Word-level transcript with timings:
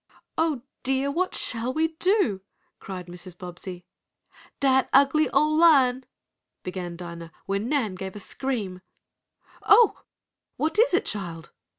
"Oh, 0.35 0.63
dear! 0.81 1.11
What 1.11 1.35
shall 1.35 1.71
we 1.75 1.89
do!" 1.99 2.41
cried 2.79 3.05
Mrs. 3.05 3.37
Bobbsey. 3.37 3.85
"Dat 4.59 4.89
ugly 4.91 5.29
ole 5.29 5.55
lion" 5.55 6.05
began 6.63 6.95
Dinah, 6.95 7.31
when 7.45 7.69
Nan 7.69 7.93
gave 7.93 8.15
a 8.15 8.19
scream. 8.19 8.81
"Oh, 9.61 10.01
what 10.57 10.79
is 10.79 10.95
it, 10.95 11.05
child?" 11.05 11.51